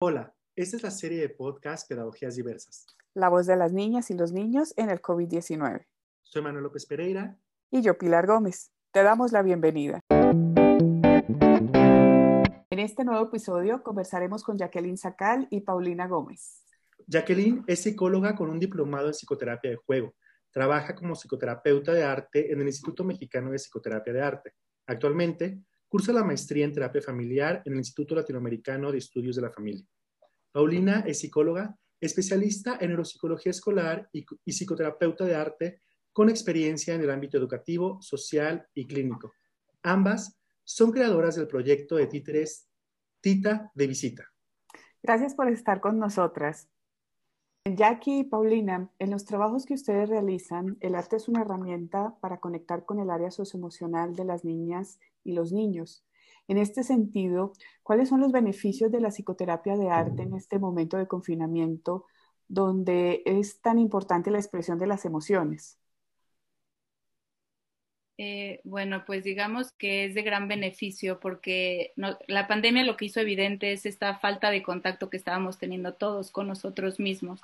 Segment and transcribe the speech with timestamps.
[0.00, 2.86] Hola, esta es la serie de podcast Pedagogías Diversas.
[3.14, 5.88] La voz de las niñas y los niños en el COVID-19.
[6.22, 7.36] Soy Manuel López Pereira.
[7.72, 8.70] Y yo, Pilar Gómez.
[8.92, 9.98] Te damos la bienvenida.
[12.70, 16.62] En este nuevo episodio conversaremos con Jacqueline Sacal y Paulina Gómez.
[17.08, 20.14] Jacqueline es psicóloga con un diplomado en psicoterapia de juego.
[20.52, 24.54] Trabaja como psicoterapeuta de arte en el Instituto Mexicano de Psicoterapia de Arte.
[24.86, 29.50] Actualmente cursa la maestría en terapia familiar en el Instituto Latinoamericano de Estudios de la
[29.50, 29.84] Familia.
[30.52, 35.80] Paulina es psicóloga, especialista en neuropsicología escolar y, psicoterapeuta de arte
[36.12, 39.32] con experiencia en el ámbito educativo, social y clínico.
[39.82, 42.68] Ambas son creadoras del proyecto de títeres
[43.20, 44.28] Tita de Visita.
[45.02, 46.68] Gracias por estar con nosotras.
[47.64, 52.38] Jackie y Paulina, en los trabajos que ustedes realizan, el arte es una herramienta para
[52.38, 56.04] conectar con el área socioemocional de las niñas y los niños.
[56.48, 57.52] En este sentido,
[57.82, 62.06] ¿cuáles son los beneficios de la psicoterapia de arte en este momento de confinamiento
[62.48, 65.78] donde es tan importante la expresión de las emociones?
[68.20, 71.92] Eh, bueno, pues digamos que es de gran beneficio porque
[72.26, 76.32] la pandemia lo que hizo evidente es esta falta de contacto que estábamos teniendo todos
[76.32, 77.40] con nosotros mismos.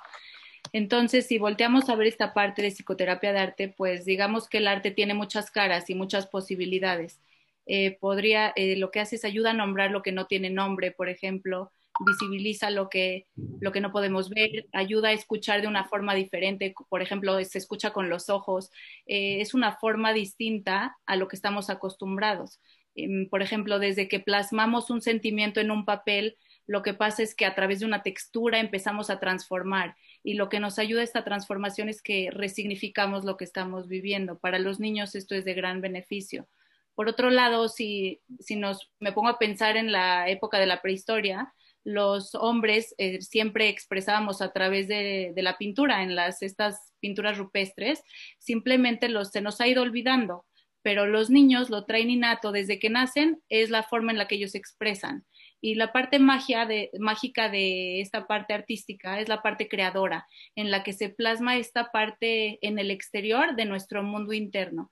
[0.73, 4.67] Entonces, si volteamos a ver esta parte de psicoterapia de arte, pues digamos que el
[4.67, 7.21] arte tiene muchas caras y muchas posibilidades.
[7.67, 10.91] Eh, podría, eh, lo que hace es ayuda a nombrar lo que no tiene nombre,
[10.91, 13.27] por ejemplo, visibiliza lo que,
[13.59, 17.57] lo que no podemos ver, ayuda a escuchar de una forma diferente, por ejemplo, se
[17.57, 18.71] escucha con los ojos,
[19.05, 22.59] eh, es una forma distinta a lo que estamos acostumbrados.
[22.95, 27.35] Em, por ejemplo, desde que plasmamos un sentimiento en un papel, lo que pasa es
[27.35, 31.03] que a través de una textura empezamos a transformar y lo que nos ayuda a
[31.03, 34.39] esta transformación es que resignificamos lo que estamos viviendo.
[34.39, 36.47] Para los niños esto es de gran beneficio.
[36.95, 40.81] Por otro lado, si, si nos, me pongo a pensar en la época de la
[40.81, 41.53] prehistoria,
[41.85, 48.01] los hombres eh, siempre expresábamos a través de, la pintura, en las, estas pinturas rupestres,
[48.39, 50.45] simplemente los, se nos ha ido olvidando,
[50.81, 54.35] pero los niños lo traen innato desde que nacen, es la forma en la que
[54.35, 55.25] ellos expresan.
[55.61, 60.71] Y la parte magia de, mágica de esta parte artística es la parte creadora, en
[60.71, 64.91] la que se plasma esta parte en el exterior de nuestro mundo interno.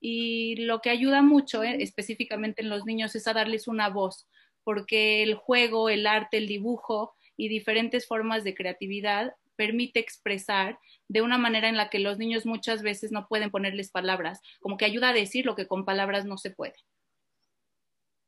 [0.00, 4.28] Y lo que ayuda mucho, eh, específicamente en los niños, es a darles una voz,
[4.64, 10.78] porque el juego, el arte, el dibujo y diferentes formas de creatividad permite expresar
[11.08, 14.76] de una manera en la que los niños muchas veces no pueden ponerles palabras, como
[14.76, 16.74] que ayuda a decir lo que con palabras no se puede.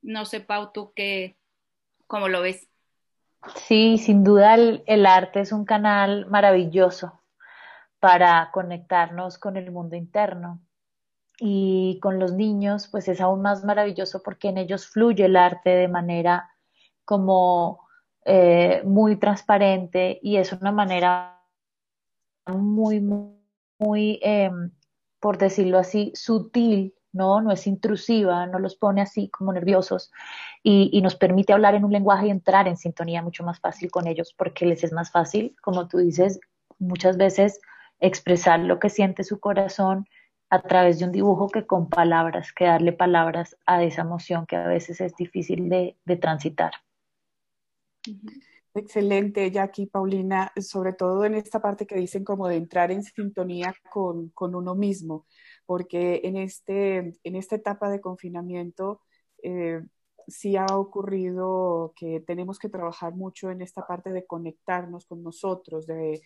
[0.02, 1.36] No sé, Pau, tú qué,
[2.06, 2.68] cómo lo ves.
[3.56, 7.20] Sí, sin duda el arte es un canal maravilloso
[8.00, 10.63] para conectarnos con el mundo interno
[11.38, 15.70] y con los niños pues es aún más maravilloso porque en ellos fluye el arte
[15.70, 16.50] de manera
[17.04, 17.84] como
[18.24, 21.42] eh, muy transparente y es una manera
[22.46, 23.00] muy,
[23.78, 24.70] muy, em,
[25.20, 27.40] por decirlo así, sutil, ¿no?
[27.40, 30.10] No es intrusiva, no los pone así como nerviosos
[30.62, 33.90] y, y, nos permite hablar en un lenguaje y entrar en sintonía mucho más fácil
[33.90, 36.40] con ellos porque les es más fácil, como tú dices,
[36.78, 37.60] muchas veces
[38.00, 40.06] expresar lo que siente su corazón
[40.54, 44.54] a través de un dibujo que con palabras, que darle palabras a esa emoción que
[44.54, 46.70] a veces es difícil de, transitar.
[48.72, 53.74] Excelente, Jackie, Paulina, sobre todo en esta parte que dicen como de entrar en sintonía
[53.90, 55.26] con, uno mismo,
[55.66, 59.00] porque en, este, en esta etapa de confinamiento
[59.42, 59.82] eh,
[60.28, 65.84] sí ha ocurrido que tenemos que trabajar mucho en esta parte de conectarnos con nosotros,
[65.84, 66.22] de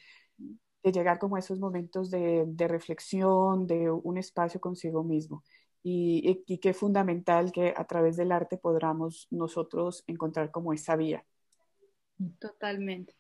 [0.83, 5.45] de llegar como a esos momentos de, reflexión, de un espacio consigo mismo.
[5.83, 11.25] Y, y, qué fundamental que a través del arte podamos nosotros encontrar como esa vía.
[12.39, 13.15] Totalmente.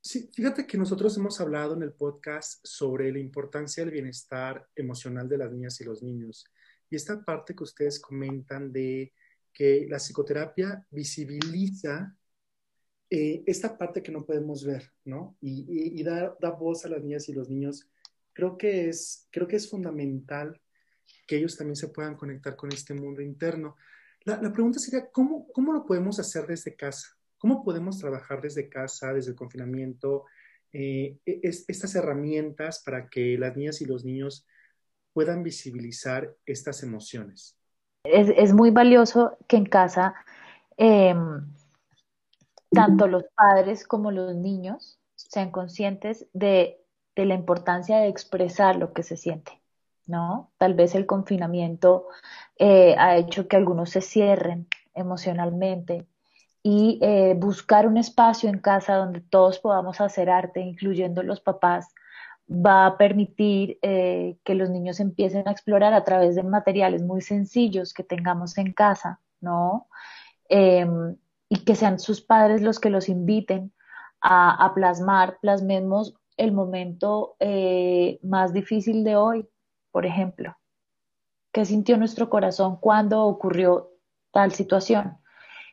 [0.00, 5.28] Sí, fíjate que nosotros hemos hablado en el podcast sobre la importancia del bienestar emocional
[5.28, 6.44] de las niñas y los niños.
[6.90, 9.14] Y esta parte que ustedes comentan de
[9.52, 12.14] que la psicoterapia visibiliza
[13.16, 15.36] eh, esta parte que no podemos ver, ¿no?
[15.40, 17.88] Y, dar, voz a las niñas y los niños,
[18.32, 20.60] creo que, es, creo que es fundamental
[21.24, 23.76] que ellos también se puedan conectar con este mundo interno.
[24.24, 27.16] La, pregunta sería, ¿cómo, ¿cómo lo podemos hacer desde casa?
[27.38, 30.24] ¿Cómo podemos trabajar desde casa, desde el confinamiento,
[30.72, 34.44] eh, e, estas herramientas para que las niñas y los niños
[35.12, 37.56] puedan visibilizar estas emociones?
[38.02, 40.16] Es, es muy valioso que en casa
[40.76, 41.14] eh,
[42.74, 46.80] tanto los padres como los niños sean conscientes de,
[47.16, 49.60] la importancia de expresar lo que se siente,
[50.06, 50.52] ¿no?
[50.58, 52.08] Tal vez el confinamiento
[52.58, 56.06] eh, ha hecho que algunos se cierren emocionalmente
[56.62, 61.88] y eh, buscar un espacio en casa donde todos podamos hacer arte, incluyendo los papás,
[62.48, 67.20] va a permitir eh, que los niños empiecen a explorar a través de materiales muy
[67.20, 69.88] sencillos que tengamos en casa, ¿no?
[71.54, 73.72] Y que sean sus padres los que los inviten
[74.20, 79.48] a, plasmar, plasmemos el momento eh, más difícil de hoy,
[79.92, 80.56] por ejemplo.
[81.52, 83.92] ¿Qué sintió nuestro corazón cuando ocurrió
[84.32, 85.18] tal situación?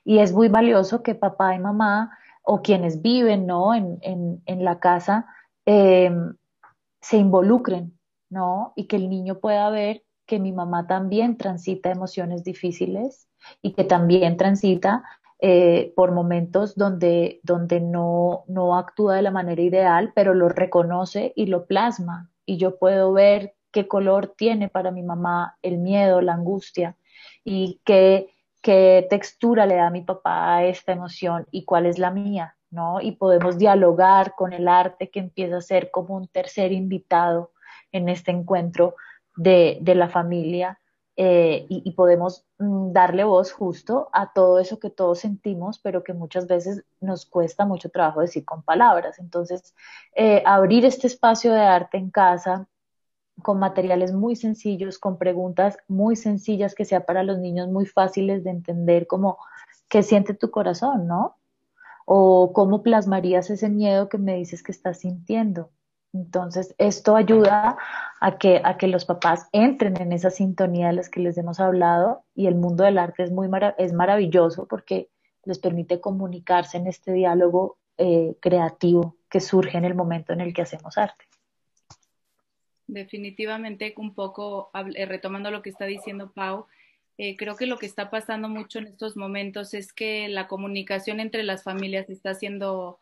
[0.04, 3.74] Y es muy valioso que papá y mamá o quienes viven ¿no?
[3.74, 3.98] en,
[4.46, 5.26] en, la casa
[5.66, 6.36] em,
[7.02, 7.98] se involucren,
[8.30, 8.74] ¿no?
[8.76, 13.28] Y que el niño pueda ver que mi mamá también transita emociones difíciles
[13.64, 15.04] y que también transita
[15.42, 21.34] eh, por momentos donde, donde no, no actúa de la manera ideal, pero lo reconoce
[21.36, 22.30] y lo plasma.
[22.46, 26.96] Y yo puedo ver qué color tiene para mi mamá el miedo, la angustia
[27.44, 32.12] y qué qué textura le da mi papá a esta emoción y cuál es la
[32.12, 33.02] mía, ¿no?
[33.02, 37.52] Y podemos dialogar con el arte que empieza a ser como un tercer invitado
[37.92, 38.96] en este encuentro
[39.36, 40.80] de, la familia
[41.24, 46.14] eh, y, podemos mm, darle voz justo a todo eso que todos sentimos, pero que
[46.14, 49.20] muchas veces nos cuesta mucho trabajo decir con palabras.
[49.20, 49.76] Entonces,
[50.16, 52.68] eh, abrir este espacio de arte en casa,
[53.44, 58.44] con materiales muy sencillos, con preguntas muy sencillas que sea para los niños muy fáciles
[58.44, 59.38] de entender, como
[59.90, 61.38] qué siente tu corazón, ¿no?
[62.06, 65.70] O cómo plasmarías ese miedo que me dices que estás sintiendo.
[66.14, 67.78] Entonces, esto ayuda
[68.20, 71.60] a que, a que los papás entren en esa sintonía de las que les hemos
[71.60, 75.10] hablado y el mundo del arte es, muy es maravilloso porque
[75.46, 80.54] les permite comunicarse en este diálogo eh, creativo que surge en el momento en el
[80.54, 81.26] que hacemos arte.
[82.88, 86.68] Definitivamente un poco eh, retomando lo que está diciendo Pau,
[87.18, 91.20] eh, creo que lo que está pasando mucho en estos momentos es que la comunicación
[91.20, 93.00] entre las familias está siendo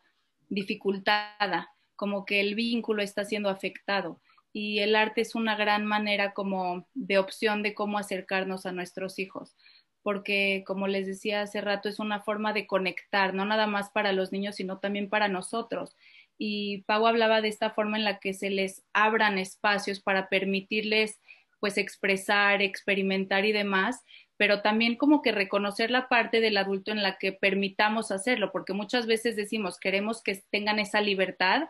[0.48, 1.70] dificultada,
[2.00, 4.22] como que el vínculo está siendo afectado.
[4.54, 9.18] Y el arte es una gran manera como de opción de cómo acercarnos a nuestros
[9.18, 9.54] hijos,
[10.02, 14.14] porque como les decía hace rato es una forma de conectar, no nada más para
[14.14, 15.94] los niños, sino también para nosotros.
[16.38, 21.20] Y Pau hablaba de esta forma en la que se les abran espacios para permitirles
[21.58, 24.06] pues expresar, experimentar y demás,
[24.40, 28.72] pero también como que reconocer la parte del adulto en la que permitamos hacerlo, porque
[28.72, 31.64] muchas veces decimos, queremos que tengan esa libertad,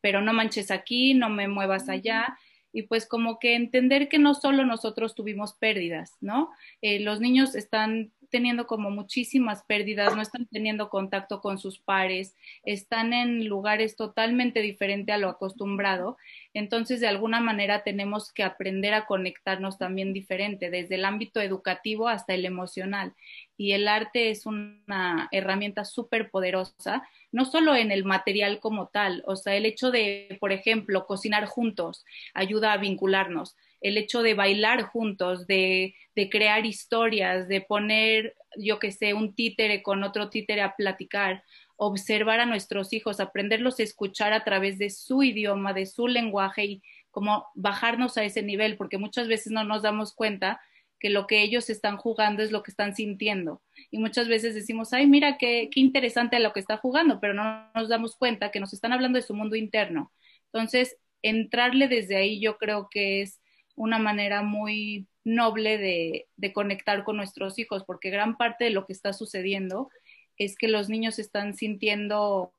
[0.00, 2.36] pero no manches aquí, no me muevas allá,
[2.72, 6.50] y pues como que entender que no solo nosotros tuvimos pérdidas, ¿no?
[6.82, 12.34] Eh, los niños están teniendo como muchísimas pérdidas, no están teniendo contacto con sus pares,
[12.64, 16.16] están en lugares totalmente diferentes a lo acostumbrado.
[16.54, 22.08] Entonces, de alguna manera tenemos que aprender a conectarnos también diferente, desde el ámbito educativo
[22.08, 23.14] hasta el emocional.
[23.56, 27.02] Y el arte es una herramienta súper poderosa,
[27.32, 31.46] no solo en el material como tal, o sea, el hecho de, por ejemplo, cocinar
[31.46, 33.56] juntos ayuda a vincularnos
[33.86, 35.94] el hecho de bailar juntos, de,
[36.30, 41.44] crear historias, de poner, yo que sé, un títere con otro títere a platicar,
[41.76, 46.64] observar a nuestros hijos, aprenderlos a escuchar a través de su idioma, de su lenguaje
[46.64, 50.60] y como bajarnos a ese nivel, porque muchas veces no nos damos cuenta
[50.98, 53.62] que lo que ellos están jugando es lo que están sintiendo.
[53.92, 57.70] Y muchas veces decimos, ay, mira qué, qué interesante lo que está jugando, pero no
[57.72, 60.12] nos damos cuenta que nos están hablando de su mundo interno.
[60.46, 63.40] Entonces, entrarle desde ahí yo creo que es
[63.76, 68.92] una manera muy noble de, conectar con nuestros hijos, porque gran parte de lo que
[68.92, 69.90] está sucediendo
[70.38, 72.54] es que los niños están sintiendo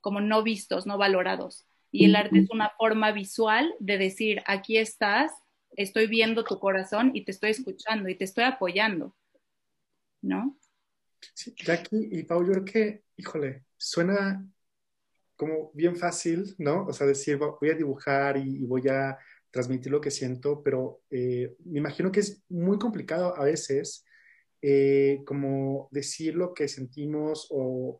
[0.00, 1.66] como no vistos, no valorados.
[1.90, 5.32] Y el arte es una forma visual de decir, aquí estás,
[5.76, 9.16] estoy viendo tu corazón y te estoy escuchando y te estoy apoyando,
[10.20, 10.58] ¿no?
[11.34, 14.46] Sí, Jackie y Pau, yo creo que, híjole, suena
[15.36, 16.86] como bien fácil, ¿no?
[16.86, 19.18] O sea, decir, voy a dibujar y voy a
[19.50, 24.04] transmitir lo que siento, pero eh, me imagino que es muy complicado a veces
[24.62, 27.98] eh, como decir lo que sentimos o,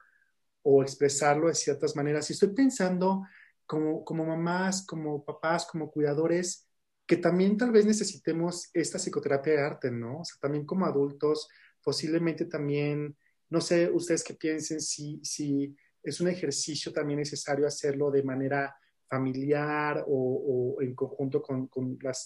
[0.83, 2.29] expresarlo de ciertas maneras.
[2.29, 3.23] Y estoy pensando
[3.67, 6.69] como, como mamás, como papás, como cuidadores,
[7.07, 10.23] que también tal vez necesitemos esta psicoterapia de arte, ¿no?
[10.23, 11.49] O sea, también como adultos,
[11.85, 13.17] posiblemente también,
[13.49, 18.77] no sé, ustedes qué piensen si, si es un ejercicio también necesario hacerlo de manera
[19.09, 21.69] familiar o, en conjunto con,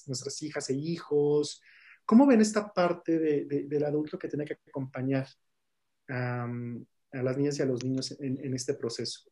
[0.06, 1.62] nuestras hijas e hijos?
[2.04, 5.26] ¿Cómo ven esta parte del adulto que tiene que acompañar
[6.08, 6.48] a
[7.12, 9.30] las niñas y a los niños en, este proceso?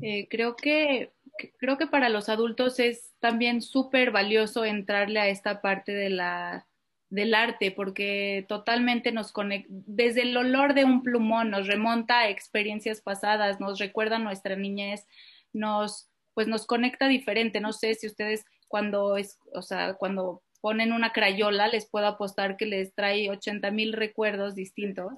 [0.00, 1.12] Eh, creo, que,
[1.58, 6.68] creo que para los adultos es también súper valioso entrarle a esta parte de la
[7.10, 12.28] del arte, porque totalmente nos conecta, desde el olor de un plumón nos remonta a
[12.28, 15.06] experiencias pasadas, nos recuerda nuestra niñez,
[15.52, 17.58] nos, pues nos conecta diferente.
[17.58, 22.56] No sé si ustedes cuando es, o sea, cuando ponen una crayola, les puedo apostar
[22.56, 25.12] que les trae 80 mil recuerdos distintos.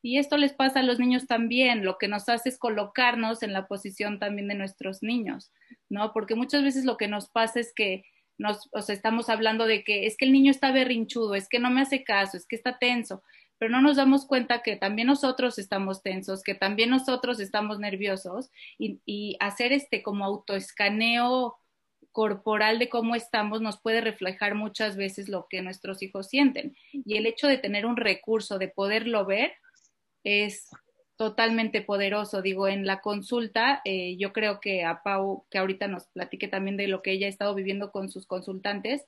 [0.00, 3.52] Y esto les pasa a los niños también, lo que nos hace es colocarnos en
[3.52, 5.52] la posición también de nuestros niños,
[5.90, 6.14] ¿no?
[6.14, 8.06] Porque muchas veces lo que nos pasa es que
[8.38, 11.58] nos, o sea, estamos hablando de que es que el niño está berrinchudo, es que
[11.58, 13.22] no me hace caso, es que está tenso,
[13.62, 18.50] pero no nos damos cuenta que también nosotros estamos tensos, que también nosotros estamos nerviosos
[18.76, 21.56] y, y hacer este como autoescaneo
[22.10, 26.76] corporal de cómo estamos nos puede reflejar muchas veces lo que nuestros hijos sienten.
[26.90, 29.52] Y el hecho de tener un recurso, de poderlo ver,
[30.24, 30.68] es
[31.22, 32.42] totalmente poderoso.
[32.42, 36.76] Digo, en la consulta, eh, yo creo que a Pau, que ahorita nos platique también
[36.76, 39.06] de lo que ella ha estado viviendo con sus consultantes,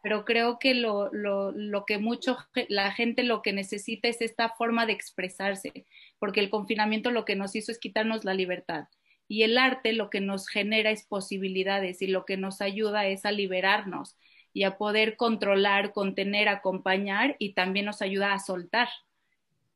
[0.00, 4.50] pero creo que lo, lo, lo que mucho la gente lo que necesita es esta
[4.50, 5.86] forma de expresarse,
[6.20, 8.84] porque el confinamiento lo que nos hizo es quitarnos la libertad.
[9.26, 13.24] Y el arte lo que nos genera es posibilidades y lo que nos ayuda es
[13.24, 14.16] a liberarnos
[14.52, 18.86] y a poder controlar, contener, acompañar y también nos ayuda a soltar.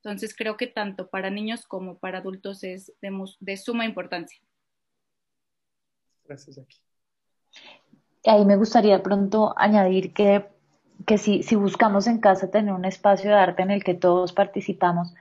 [0.03, 4.41] Entonces creo que tanto para niños como para adultos es de, suma importancia.
[6.25, 6.79] Gracias, Jackie.
[8.25, 10.47] Ahí me gustaría pronto añadir que,
[11.07, 14.33] que si, si, buscamos en casa tener un espacio de arte en el que todos
[14.33, 15.13] participamos,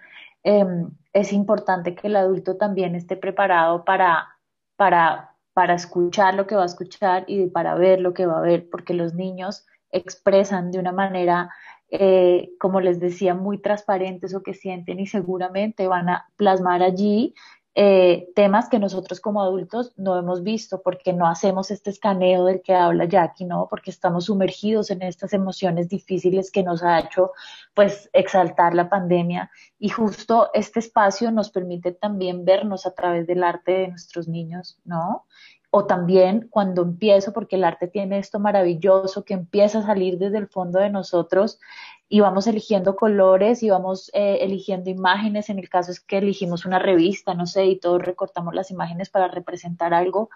[0.44, 4.30] em, es importante que el adulto también esté preparado para,
[4.78, 8.42] para, para escuchar lo que va a escuchar y para ver lo que va a
[8.42, 11.50] ver, porque los niños expresan de una manera
[11.92, 17.34] eh, como les decía, muy transparentes o que sienten y seguramente van a plasmar allí
[17.76, 22.62] eh, temas que nosotros como adultos no hemos visto porque no hacemos este escaneo del
[22.62, 23.68] que habla Jackie, ¿no?
[23.70, 27.32] Porque estamos sumergidos en estas emociones difíciles que nos ha hecho
[27.76, 33.44] pues exaltar la pandemia y justo este espacio nos permite también vernos a través del
[33.44, 35.26] arte de nuestros niños, ¿no?
[35.72, 40.40] O también cuando empiezo, porque el arte tiene esto maravilloso que empieza a salir desde
[40.40, 41.60] el fondo de nosotros
[42.08, 45.50] y vamos eligiendo colores y vamos eh, eligiendo imágenes.
[45.50, 49.12] En el caso es que elegimos una revista, no sé, y todos recortamos las imágenes
[49.12, 50.32] para representar algo.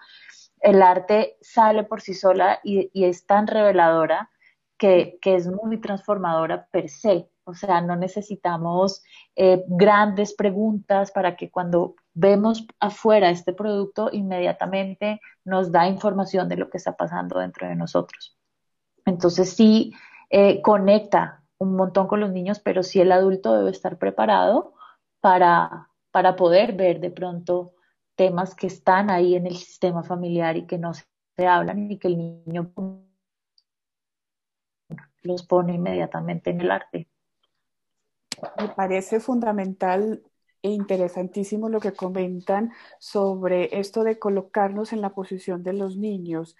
[0.60, 4.30] El arte sale por sí sola y, es tan reveladora
[4.78, 7.28] que, que es muy transformadora per se.
[7.44, 9.02] O sea, no necesitamos
[9.36, 16.56] eh, grandes preguntas para que cuando vemos afuera este producto, inmediatamente nos da información de
[16.56, 18.36] lo que está pasando dentro de nosotros.
[19.04, 19.92] Entonces sí
[20.30, 24.74] eh, conecta un montón con los niños, pero sí el adulto debe estar preparado
[25.20, 27.74] para, para poder ver de pronto
[28.16, 32.08] temas que están ahí en el sistema familiar y que no se hablan y que
[32.08, 32.72] el niño
[35.22, 37.08] los pone inmediatamente en el arte.
[38.58, 40.22] Me parece fundamental
[40.62, 46.56] e interesantísimo lo que comentan sobre esto de colocarnos en la posición de los niños,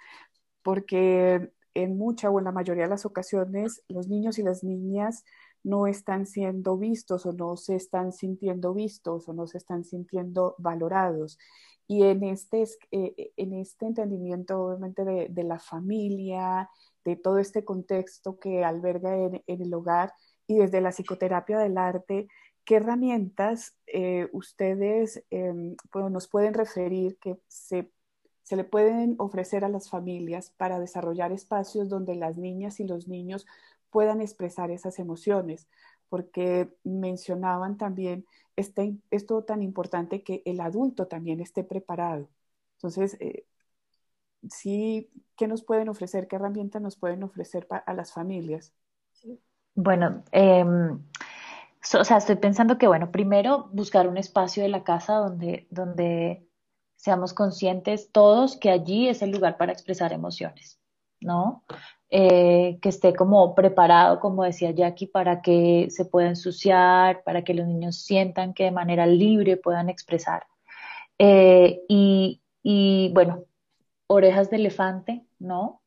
[0.63, 5.25] porque en mucha o en la mayoría de las ocasiones los niños y las niñas
[5.63, 10.55] no están siendo vistos o no se están sintiendo vistos o no se están sintiendo
[10.59, 11.39] valorados.
[11.87, 16.71] Y en este, eh, en este entendimiento, obviamente, de, la familia,
[17.05, 20.13] de todo este contexto que alberga en el hogar,
[20.47, 22.29] y desde la psicoterapia del arte,
[22.65, 25.77] ¿qué herramientas eh, ustedes em,
[26.11, 27.91] nos pueden referir que se,
[28.43, 33.09] se, le pueden ofrecer a las familias para desarrollar espacios donde las niñas y los
[33.09, 33.47] niños
[33.91, 35.69] puedan expresar esas emociones?
[36.09, 42.29] Porque mencionaban también este, esto tan importante que el adulto también esté preparado.
[42.77, 43.47] Entonces, eh,
[44.51, 46.29] sí, ¿qué nos pueden ofrecer?
[46.29, 48.75] ¿Qué herramientas nos pueden ofrecer a las familias?
[49.75, 50.99] Bueno, em,
[51.99, 56.47] o sea, estoy pensando que, bueno, primero buscar un espacio de la casa donde, donde
[56.97, 60.81] seamos conscientes todos que allí es el lugar para expresar emociones,
[61.21, 61.65] ¿no?
[62.11, 67.55] Eh, que esté como preparado, como decía Jackie, para que se pueda ensuciar, para que
[67.55, 70.47] los niños sientan que de manera libre puedan expresar.
[71.19, 73.45] Eh, y, y bueno,
[74.07, 75.83] orejas de elefante, ¿no?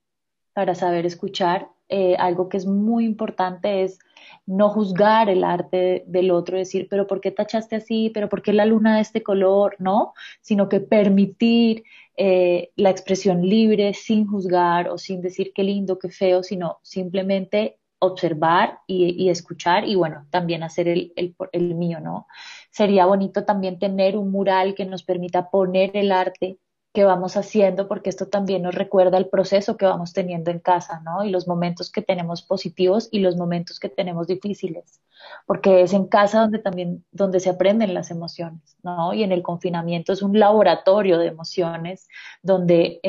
[0.54, 4.00] Para saber escuchar eh, algo que es muy importante es
[4.46, 8.12] no juzgar el arte del otro, decir, pero ¿por qué tachaste así?
[8.14, 9.76] ¿Pero por qué la luna de este color?
[9.80, 11.84] No, sino que permitir
[12.18, 17.80] eh, la expresión libre sin juzgar o sin decir qué lindo, qué feo, sino simplemente
[18.00, 22.28] observar y, escuchar y bueno, también hacer el, el, el mío, ¿no?
[22.70, 26.60] Sería bonito también tener un mural que nos permita poner el arte
[26.98, 31.00] que vamos haciendo, porque esto también nos recuerda el proceso que vamos teniendo en casa,
[31.02, 31.24] ¿no?
[31.24, 35.00] Y los momentos que tenemos positivos y los momentos que tenemos difíciles,
[35.46, 39.14] porque es en casa donde también, donde se aprenden las emociones, ¿no?
[39.14, 42.08] Y en el confinamiento es un laboratorio de emociones
[42.42, 43.00] donde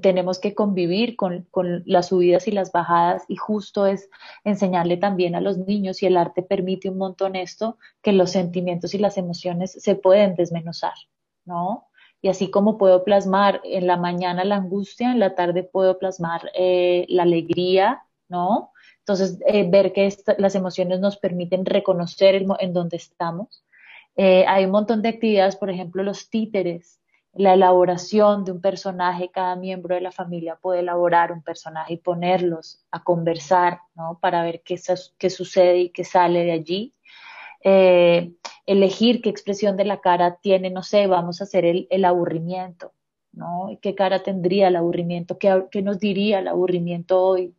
[0.00, 4.08] tenemos que convivir con, con, las subidas y las bajadas y justo es
[4.44, 8.94] enseñarle también a los niños y el arte permite un montón esto, que los sentimientos
[8.94, 10.94] y las emociones se pueden desmenuzar,
[11.44, 11.89] ¿no?
[12.22, 16.50] Y así como puedo plasmar en la mañana la angustia, en la tarde puedo plasmar
[16.54, 18.72] eh, la alegría, ¿no?
[18.98, 23.64] Entonces, eh, ver que las emociones nos permiten reconocer en dónde estamos.
[24.16, 27.00] Eh, hay un montón de actividades, por ejemplo, los títeres,
[27.32, 31.98] la elaboración de un personaje, cada miembro de la familia puede elaborar un personaje y
[31.98, 34.18] ponerlos a conversar, ¿no?
[34.20, 34.78] Para ver qué,
[35.16, 36.94] qué sucede y qué sale de allí.
[37.62, 38.32] Eh,
[38.70, 42.92] elegir qué expresión de la cara tiene, no sé, vamos a hacer el, aburrimiento,
[43.32, 43.76] ¿no?
[43.82, 45.38] ¿Qué cara tendría el aburrimiento?
[45.38, 47.52] ¿Qué, nos diría el aburrimiento hoy?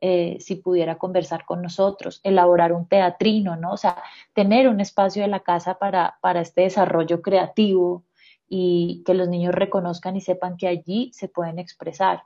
[0.00, 3.72] Eh, si pudiera conversar con nosotros, elaborar un teatrino, ¿no?
[3.72, 4.00] O sea,
[4.34, 8.04] tener un espacio de la casa para, para este desarrollo creativo
[8.48, 12.22] y que los niños reconozcan y sepan que allí se pueden expresar.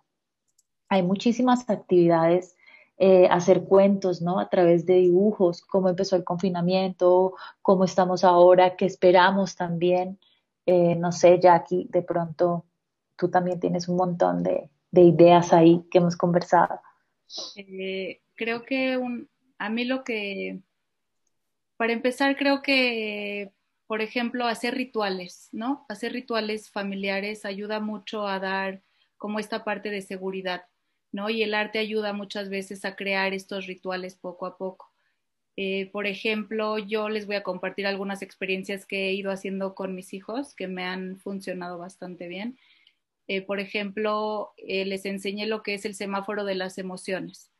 [0.90, 2.54] Hay muchísimas actividades
[3.02, 4.38] eh, hacer cuentos, ¿no?
[4.38, 10.18] A través de dibujos, cómo empezó el confinamiento, cómo estamos ahora, qué esperamos también.
[10.66, 12.66] Eh, no sé, Jackie, de pronto
[13.16, 16.78] tú también tienes un montón de, ideas ahí que hemos conversado.
[17.56, 19.00] Eh, creo que
[19.56, 20.60] a mí lo que,
[21.78, 23.50] para empezar, creo que,
[23.86, 25.86] por ejemplo, hacer rituales, ¿no?
[25.88, 28.82] Hacer rituales familiares ayuda mucho a dar
[29.16, 30.64] como esta parte de seguridad.
[31.12, 31.30] ¿No?
[31.30, 34.90] Y el arte ayuda muchas veces a crear estos rituales poco a poco.
[35.56, 39.94] Eh, por ejemplo, yo les voy a compartir algunas experiencias que he ido haciendo con
[39.94, 42.58] mis hijos que me han funcionado bastante bien.
[43.26, 47.50] Eh, por ejemplo, eh, les enseñé lo que es el semáforo de las emociones,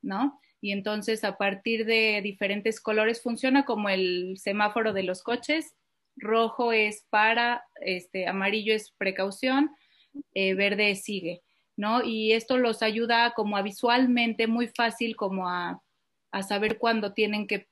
[0.00, 0.40] ¿no?
[0.62, 5.76] Y entonces a partir de diferentes colores funciona como el semáforo de los coches.
[6.16, 9.70] Rojo es para, este, amarillo es precaución,
[10.34, 11.42] verde sigue.
[11.82, 12.04] ¿No?
[12.04, 15.82] Y esto los ayuda como a visualmente muy fácil como a,
[16.48, 17.66] saber cuándo tienen que,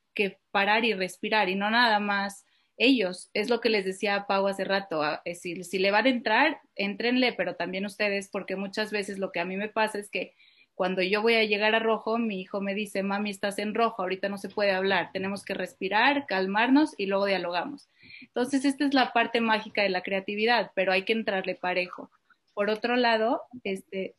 [0.51, 3.29] parar y respirar y no nada más ellos.
[3.33, 6.59] Es lo que les decía Pau hace rato, es decir, si le van a entrar,
[6.75, 10.35] entrenle, pero también ustedes, porque muchas veces lo que a mí me pasa es que
[10.75, 14.01] cuando yo voy a llegar a rojo, mi hijo me dice, mami, estás en rojo,
[14.01, 17.89] ahorita no se puede hablar, tenemos que respirar, calmarnos y luego dialogamos.
[18.21, 22.11] Entonces, esta es la parte mágica de la creatividad, pero hay que entrarle parejo.
[22.53, 24.15] Por otro lado, este,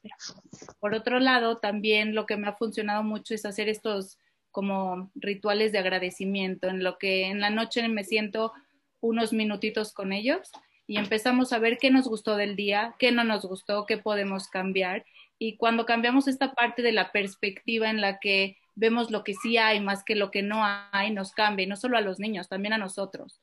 [0.81, 4.18] por otro lado, también lo que me ha funcionado mucho es hacer estos
[4.51, 8.53] como rituales de agradecimiento, en lo que en la noche me siento
[9.01, 10.51] unos minutitos con ellos
[10.87, 14.49] y empezamos a ver qué nos gustó del día, qué no nos gustó, qué podemos
[14.49, 15.05] cambiar.
[15.38, 19.57] Y cuando cambiamos esta parte de la perspectiva en la que vemos lo que sí
[19.57, 22.49] hay más que lo que no hay, nos cambia, y no solo a los niños,
[22.49, 23.40] también a nosotros.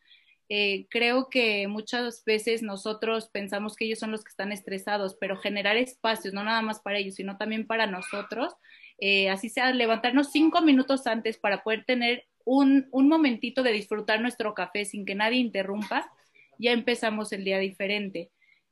[0.49, 5.37] Eh, creo que muchas veces nosotros pensamos que ellos son los que están estresados, pero
[5.37, 8.55] generar espacios, no nada más para ellos, sino también para nosotros,
[8.97, 14.21] eh, así sea levantarnos cinco minutos antes para poder tener un, un momentito de disfrutar
[14.21, 16.11] nuestro café sin que nadie interrumpa,
[16.57, 18.31] ya empezamos el día diferente.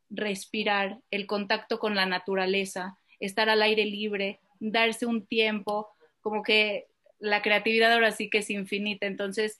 [0.09, 5.89] Respirar, el contacto con la naturaleza, estar al aire libre, darse un tiempo,
[6.21, 6.87] como que
[7.19, 9.05] la creatividad ahora sí que es infinita.
[9.05, 9.59] Entonces,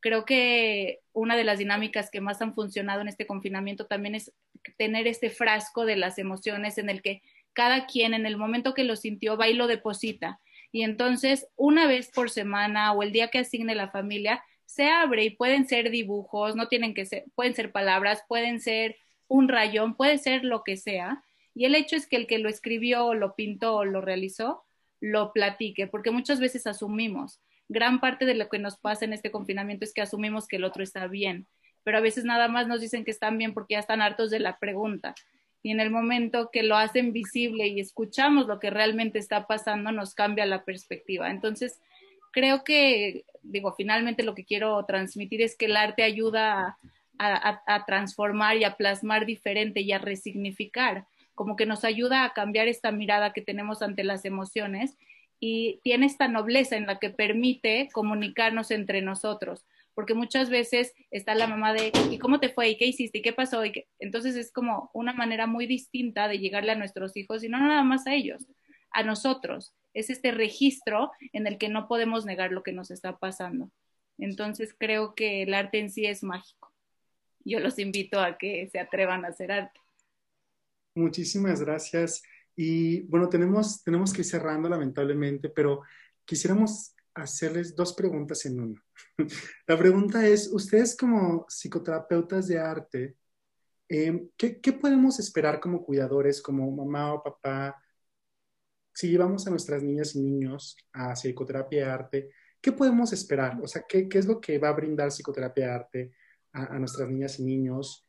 [0.00, 4.32] creo que una de las dinámicas que más han funcionado en este confinamiento también es
[4.76, 8.84] tener este frasco de las emociones en el que cada quien en el momento que
[8.84, 10.40] lo sintió va y lo deposita.
[10.72, 15.24] Y entonces, una vez por semana o el día que asigne la familia, se abre
[15.24, 18.96] y pueden ser dibujos, no tienen que ser, pueden ser palabras, pueden ser
[19.28, 21.24] un rayón, puede ser lo que sea.
[21.54, 24.64] Y el hecho es que el que lo escribió, lo pintó o lo realizó,
[25.00, 29.30] lo platique, porque muchas veces asumimos gran parte de lo que nos pasa en este
[29.30, 31.46] confinamiento es que asumimos que el otro está bien,
[31.84, 34.40] pero a veces nada más nos dicen que están bien porque ya están hartos de
[34.40, 35.14] la pregunta.
[35.62, 39.90] Y en el momento que lo hacen visible y escuchamos lo que realmente está pasando,
[39.90, 41.30] nos cambia la perspectiva.
[41.30, 41.80] Entonces,
[42.32, 46.78] creo que, digo, finalmente lo que quiero transmitir es que el arte ayuda
[47.18, 52.68] a, transformar y a plasmar diferente y a resignificar, como que nos ayuda a cambiar
[52.68, 54.96] esta mirada que tenemos ante las emociones
[55.40, 61.34] y tiene esta nobleza en la que permite comunicarnos entre nosotros, porque muchas veces está
[61.34, 62.70] la mamá de, ¿y cómo te fue?
[62.70, 63.18] ¿Y qué hiciste?
[63.18, 63.64] ¿Y qué pasó?
[63.64, 67.58] ¿Y Entonces es como una manera muy distinta de llegarle a nuestros hijos y no
[67.58, 68.46] nada más a ellos,
[68.90, 69.74] a nosotros.
[69.94, 73.70] Es este registro en el que no podemos negar lo que nos está pasando.
[74.18, 76.72] Entonces creo que el arte en sí es mágico.
[77.44, 79.80] Yo los invito a que se atrevan a hacer arte.
[80.94, 82.22] Muchísimas gracias.
[82.56, 85.82] Y bueno, tenemos, tenemos que ir cerrando lamentablemente, pero
[86.24, 88.84] quisiéramos hacerles dos preguntas en una.
[89.66, 93.16] La pregunta es, ustedes como psicoterapeutas de arte,
[93.88, 97.76] em, ¿qué, ¿qué, podemos esperar como cuidadores, como mamá o papá,
[98.94, 102.30] si llevamos a nuestras niñas y niños a psicoterapia de arte?
[102.60, 103.58] ¿Qué podemos esperar?
[103.62, 106.12] O sea, ¿qué, qué es lo que va a brindar psicoterapia de arte
[106.52, 108.06] a, a nuestras niñas y niños?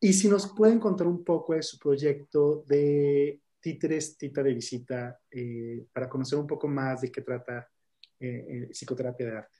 [0.00, 5.18] Y si nos pueden contar un poco de su proyecto de títeres, tita de visita,
[5.30, 7.68] eh, para conocer un poco más de qué trata
[8.20, 9.58] eh, eh, psicoterapia de arte.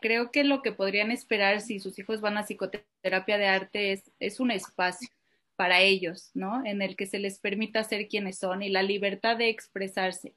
[0.00, 4.10] creo que lo que podrían esperar si sus hijos van a psicoterapia de arte es,
[4.18, 5.08] es un espacio
[5.56, 6.64] para ellos, ¿no?
[6.64, 10.34] En el que se les permita ser quienes son y la libertad de expresarse.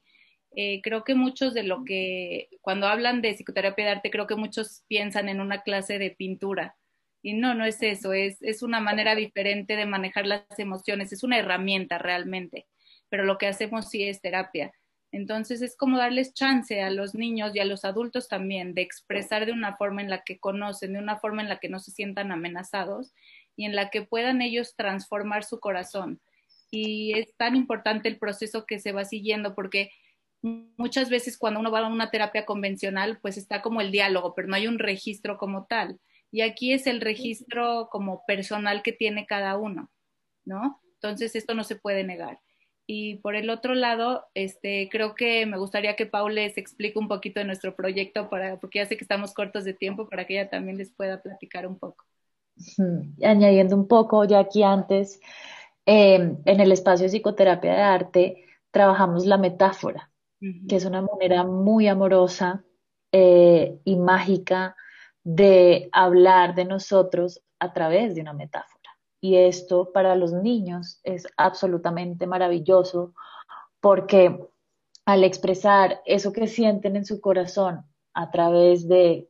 [0.83, 4.83] creo que muchos de lo que, cuando hablan de psicoterapia de arte, creo que muchos
[4.87, 6.75] piensan en una clase de pintura,
[7.21, 11.23] y no, no es eso, es, es una manera diferente de manejar las emociones, es
[11.23, 12.67] una herramienta realmente,
[13.09, 14.71] pero lo que hacemos sí es terapia.
[15.11, 19.45] Entonces es como darles chance a los niños y a los adultos también de expresar
[19.47, 21.91] de una forma en la que conocen, de una forma en la que no se
[21.91, 23.11] sientan amenazados
[23.55, 26.21] y en la que puedan ellos transformar su corazón.
[26.69, 29.89] Y es tan importante el proceso que se va siguiendo porque
[30.43, 34.47] muchas veces cuando uno va a una terapia convencional, pues está como el diálogo, pero
[34.47, 35.99] no hay un registro como tal
[36.31, 39.89] y aquí es el registro como personal que tiene cada uno,
[40.45, 40.81] ¿no?
[40.95, 42.39] Entonces esto no se puede negar.
[42.85, 47.07] Y por el otro lado, este, creo que me gustaría que Paul les explique un
[47.07, 50.39] poquito de nuestro proyecto, para, porque ya sé que estamos cortos de tiempo, para que
[50.39, 52.05] ella también les pueda platicar un poco.
[53.23, 55.19] Añadiendo un poco, ya aquí antes,
[55.85, 60.11] em, en el espacio de psicoterapia de arte, trabajamos la metáfora,
[60.67, 62.63] que es una manera muy amorosa
[63.11, 64.75] eh, y mágica
[65.23, 68.79] de hablar de nosotros a través de una metáfora.
[69.21, 73.13] Y esto para los niños es absolutamente maravilloso
[73.81, 74.39] porque
[75.05, 79.29] al expresar eso que sienten en su corazón a través de,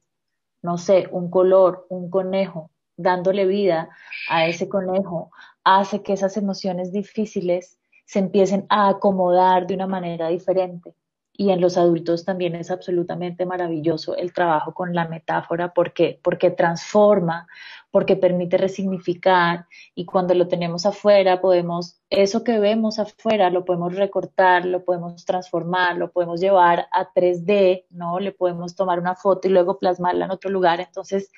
[0.62, 3.90] no sé, un color, un conejo, dándole vida
[4.30, 5.32] a ese conejo,
[5.64, 10.94] hace que esas emociones difíciles se empiecen a acomodar de una manera diferente
[11.40, 16.52] y en los adultos también es absolutamente maravilloso el trabajo con la metáfora porque, porque
[16.52, 17.48] transforma,
[17.92, 23.96] porque permite resignificar y cuando lo tenemos afuera podemos, eso que vemos afuera lo podemos
[23.96, 28.20] recortar, lo podemos transformar, lo podemos llevar a 3D, ¿no?
[28.20, 30.82] Le podemos tomar una foto y luego plasmarla en otro lugar.
[30.82, 31.32] Entonces,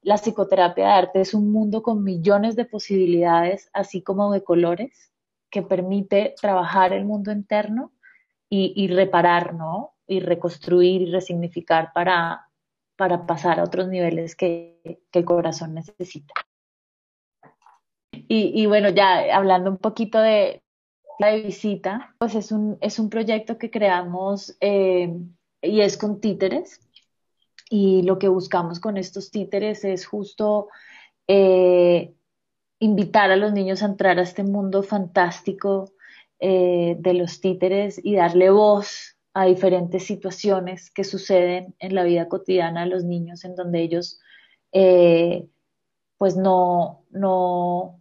[0.00, 5.10] la psicoterapia de arte es un mundo con millones de posibilidades, así como de colores,
[5.50, 7.90] que permite trabajar el mundo interno
[8.52, 9.94] y, reparar, ¿no?
[10.08, 12.48] Y reconstruir y resignificar para,
[12.96, 16.34] para pasar a otros niveles que, el corazón necesita.
[18.12, 20.62] Y, bueno, ya hablando un poquito de
[21.18, 25.12] la visita, pues es un, es un proyecto que creamos eh,
[25.62, 26.80] y es con títeres.
[27.68, 30.68] Y lo que buscamos con estos títeres es justo
[31.28, 32.14] eh,
[32.80, 35.92] invitar a los niños a entrar a este mundo fantástico
[36.40, 42.28] eh, de los títeres y darle voz a diferentes situaciones que suceden en la vida
[42.28, 44.20] cotidiana de los niños, en donde ellos
[44.72, 45.46] eh,
[46.18, 48.00] pues no, no,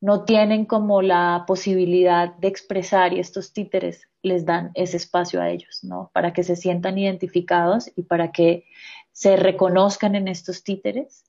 [0.00, 5.50] no tienen como la posibilidad de expresar y estos títeres les dan ese espacio a
[5.50, 6.10] ellos, ¿no?
[6.14, 8.64] Para que se sientan identificados y para que
[9.12, 11.24] se reconozcan en estos títeres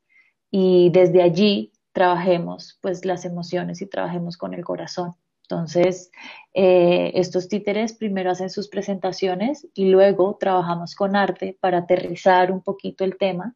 [0.49, 5.15] y desde allí trabajemos pues las emociones y trabajemos con el corazón.
[5.53, 6.11] Entonces,
[6.55, 12.61] eh, estos títeres primero hacen sus presentaciones y luego trabajamos con arte para aterrizar un
[12.61, 13.55] poquito el tema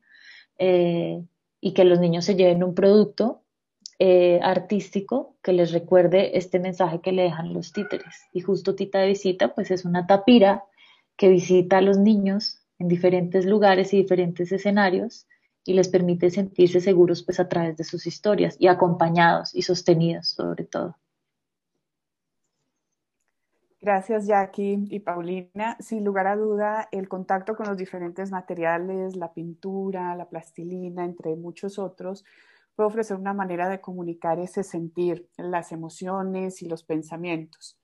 [0.60, 1.24] eh,
[1.60, 3.42] y que los niños se lleven un producto
[3.98, 8.28] eh, artístico que les recuerde este mensaje que le dejan los títeres.
[8.32, 10.66] Y justo Tita de Visita, pues es una tapira
[11.16, 15.26] que visita a los niños en diferentes lugares y diferentes escenarios
[15.66, 20.28] y les permite sentirse seguros pues a través de sus historias y acompañados y sostenidos
[20.28, 20.96] sobre todo.
[23.88, 25.78] Gracias, Jackie y Paulina.
[25.80, 31.38] Sin lugar a duda, el contacto con los diferentes materiales, la pintura, la plastilina, entre
[31.38, 32.26] muchos otros,
[32.76, 37.80] puede ofrecer una manera de comunicar ese sentir, las emociones y los pensamientos.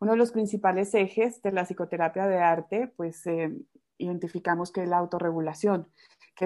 [0.00, 3.54] Uno de los principales ejes de la psicoterapia de arte, pues eh,
[3.98, 5.86] identificamos que es la autorregulación,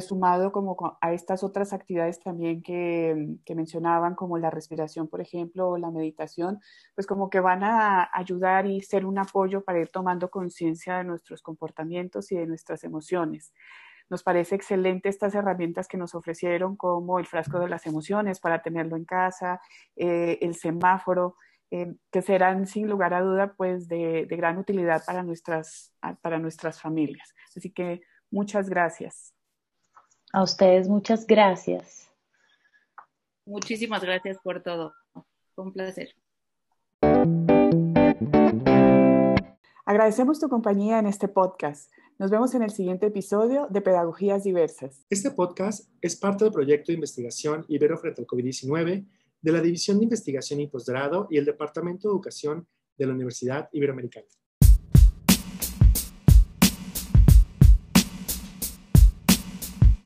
[0.01, 5.79] sumado como a estas otras actividades también que, mencionaban, como la respiración, por ejemplo, o
[5.79, 6.61] la meditación,
[6.95, 11.05] pues como que van a ayudar y ser un apoyo para ir tomando conciencia de
[11.05, 13.53] nuestros comportamientos y de nuestras emociones.
[14.09, 18.63] Nos parece excelente estas herramientas que nos ofrecieron, como el frasco de las emociones para
[18.63, 19.61] tenerlo en casa,
[19.97, 21.37] eh, el semáforo,
[21.73, 26.39] eh, que serán sin lugar a duda pues de, de, gran utilidad para nuestras, para
[26.39, 27.35] nuestras familias.
[27.57, 29.36] Así que muchas gracias.
[30.33, 32.11] A ustedes muchas gracias.
[33.47, 34.93] Muchísimas gracias por todo.
[35.55, 36.15] Fue un placer.
[39.85, 41.93] Agradecemos tu compañía en este podcast.
[42.19, 45.07] Nos vemos en el siguiente episodio de Pedagogías Diversas.
[45.11, 49.07] Este podcast es parte del proyecto de investigación Ibero frente al COVID-19
[49.41, 52.67] de la División de Investigación y Posgrado y el Departamento de Educación
[52.99, 54.27] de la Universidad Iberoamericana.